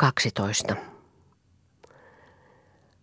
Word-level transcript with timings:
12. 0.00 0.76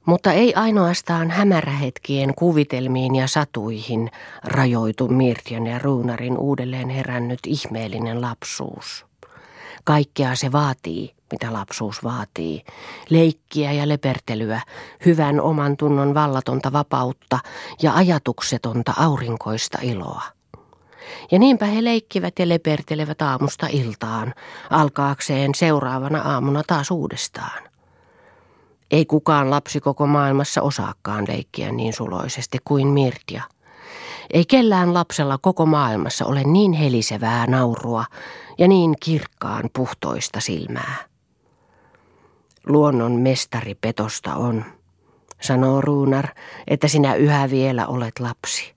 Mutta 0.05 0.31
ei 0.31 0.53
ainoastaan 0.55 1.31
hämärähetkien 1.31 2.35
kuvitelmiin 2.35 3.15
ja 3.15 3.27
satuihin 3.27 4.11
rajoitu 4.43 5.07
Mirtjan 5.07 5.67
ja 5.67 5.79
Ruunarin 5.79 6.37
uudelleen 6.37 6.89
herännyt 6.89 7.39
ihmeellinen 7.45 8.21
lapsuus. 8.21 9.05
Kaikkea 9.83 10.35
se 10.35 10.51
vaatii, 10.51 11.15
mitä 11.31 11.53
lapsuus 11.53 12.03
vaatii. 12.03 12.63
Leikkiä 13.09 13.71
ja 13.71 13.87
lepertelyä, 13.87 14.61
hyvän 15.05 15.41
oman 15.41 15.77
tunnon 15.77 16.13
vallatonta 16.13 16.73
vapautta 16.73 17.39
ja 17.81 17.95
ajatuksetonta 17.95 18.93
aurinkoista 18.97 19.77
iloa. 19.81 20.36
Ja 21.31 21.39
niinpä 21.39 21.65
he 21.65 21.83
leikkivät 21.83 22.39
ja 22.39 22.49
lepertelevät 22.49 23.21
aamusta 23.21 23.67
iltaan, 23.71 24.33
alkaakseen 24.69 25.55
seuraavana 25.55 26.21
aamuna 26.21 26.63
taas 26.67 26.91
uudestaan. 26.91 27.63
Ei 28.91 29.05
kukaan 29.05 29.49
lapsi 29.49 29.79
koko 29.79 30.07
maailmassa 30.07 30.61
osaakaan 30.61 31.25
leikkiä 31.27 31.71
niin 31.71 31.93
suloisesti 31.93 32.57
kuin 32.65 32.87
Mirtia. 32.87 33.43
Ei 34.33 34.45
kellään 34.45 34.93
lapsella 34.93 35.37
koko 35.37 35.65
maailmassa 35.65 36.25
ole 36.25 36.43
niin 36.43 36.73
helisevää 36.73 37.47
naurua 37.47 38.05
ja 38.57 38.67
niin 38.67 38.95
kirkkaan 39.03 39.69
puhtoista 39.75 40.39
silmää. 40.39 40.95
Luonnon 42.67 43.11
mestari 43.11 43.75
petosta 43.75 44.35
on, 44.35 44.65
sanoo 45.41 45.81
Ruunar, 45.81 46.27
että 46.67 46.87
sinä 46.87 47.15
yhä 47.15 47.49
vielä 47.49 47.87
olet 47.87 48.19
lapsi. 48.19 48.76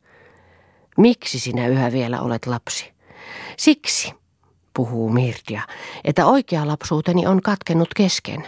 Miksi 1.01 1.39
sinä 1.39 1.67
yhä 1.67 1.93
vielä 1.93 2.21
olet 2.21 2.47
lapsi? 2.47 2.93
Siksi, 3.57 4.13
puhuu 4.75 5.11
Mirtia, 5.11 5.63
että 6.05 6.27
oikea 6.27 6.67
lapsuuteni 6.67 7.27
on 7.27 7.43
katkenut 7.43 7.89
kesken. 7.97 8.47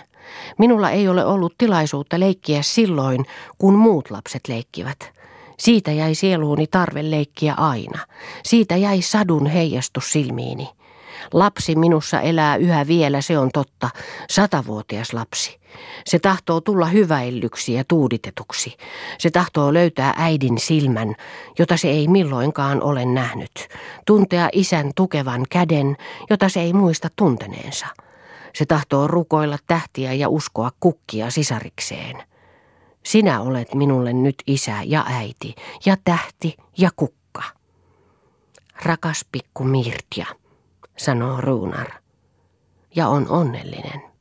Minulla 0.59 0.91
ei 0.91 1.09
ole 1.09 1.25
ollut 1.25 1.55
tilaisuutta 1.59 2.20
leikkiä 2.20 2.62
silloin, 2.62 3.25
kun 3.59 3.75
muut 3.75 4.11
lapset 4.11 4.48
leikkivät. 4.48 5.12
Siitä 5.59 5.92
jäi 5.92 6.14
sieluuni 6.14 6.67
tarve 6.67 7.11
leikkiä 7.11 7.55
aina. 7.55 8.06
Siitä 8.44 8.77
jäi 8.77 9.03
sadun 9.03 9.47
heijastus 9.47 10.12
silmiini. 10.12 10.69
Lapsi 11.33 11.77
minussa 11.77 12.20
elää 12.20 12.56
yhä 12.56 12.87
vielä, 12.87 13.20
se 13.20 13.39
on 13.39 13.51
totta, 13.53 13.91
satavuotias 14.31 15.12
lapsi. 15.12 15.61
Se 16.05 16.19
tahtoo 16.19 16.61
tulla 16.61 16.87
hyväillyksi 16.87 17.73
ja 17.73 17.84
tuuditetuksi. 17.89 18.77
Se 19.19 19.31
tahtoo 19.31 19.75
löytää 19.75 20.15
äidin 20.17 20.59
silmän, 20.59 21.15
jota 21.59 21.77
se 21.77 21.89
ei 21.89 22.09
milloinkaan 22.09 22.83
ole 22.83 23.05
nähnyt. 23.05 23.69
Tuntea 24.06 24.48
isän 24.53 24.91
tukevan 24.97 25.47
käden, 25.50 25.97
jota 26.31 26.48
se 26.48 26.61
ei 26.61 26.73
muista 26.73 27.09
tunteneensa. 27.17 27.87
Se 28.55 28.67
tahtoo 28.67 29.09
rukoilla 29.09 29.59
tähtiä 29.67 30.12
ja 30.12 30.28
uskoa 30.28 30.70
kukkia 30.81 31.31
sisarikseen. 31.31 32.23
Sinä 33.03 33.41
olet 33.41 33.75
minulle 33.75 34.12
nyt 34.12 34.43
isä 34.47 34.77
ja 34.84 35.05
äiti 35.09 35.55
ja 35.87 35.97
tähti 36.05 36.56
ja 36.78 36.91
kukka. 36.97 37.43
Rakas 38.84 39.27
pikku 39.33 39.65
Mirtja 39.65 40.27
sanoo 40.96 41.40
Ruunar, 41.40 41.88
ja 42.94 43.08
on 43.08 43.28
onnellinen. 43.28 44.11